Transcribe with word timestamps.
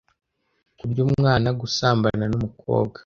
kurya 0.77 1.01
umwana(gusambana 1.07 2.23
n’umukobwa) 2.31 2.97